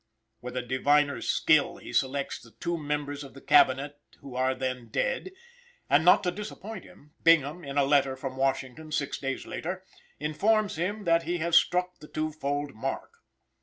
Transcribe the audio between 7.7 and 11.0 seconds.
a letter from Washington six days later, informs